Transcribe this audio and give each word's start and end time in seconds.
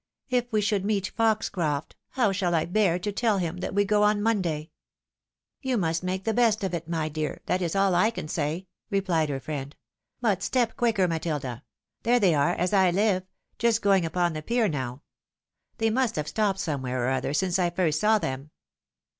if 0.29 0.51
we 0.51 0.61
should 0.61 0.83
meet 0.83 1.11
Foxcroft, 1.15 1.95
how 2.13 2.31
shall 2.31 2.55
I 2.55 2.65
bear 2.65 2.97
to 2.97 3.11
tell 3.11 3.37
him 3.37 3.57
that 3.57 3.75
we 3.75 3.85
go 3.85 4.01
on 4.01 4.19
Monday?" 4.19 4.71
"You 5.61 5.77
'must 5.77 6.01
make 6.01 6.23
the 6.23 6.33
best 6.33 6.63
of 6.63 6.73
it, 6.73 6.87
my 6.89 7.07
dear, 7.07 7.41
that 7.45 7.61
is 7.61 7.75
all 7.75 7.93
I 7.93 8.09
can 8.09 8.27
say," 8.27 8.65
rephed 8.91 9.29
her 9.29 9.39
friend." 9.39 9.75
But 10.19 10.41
step 10.41 10.75
quicker, 10.75 11.07
Matilda! 11.07 11.61
There 12.01 12.19
they 12.19 12.33
are, 12.33 12.55
as 12.55 12.73
I 12.73 12.91
hve, 12.91 13.27
just 13.59 13.83
going 13.83 14.03
upon 14.03 14.33
the 14.33 14.41
pier 14.41 14.67
now! 14.67 15.03
They 15.77 15.91
must 15.91 16.15
have 16.15 16.27
stopped 16.27 16.57
somewhere 16.57 17.05
or 17.05 17.11
other 17.11 17.35
since 17.35 17.59
I 17.59 17.69
first 17.69 17.99
saw 17.99 18.17
them." 18.17 18.49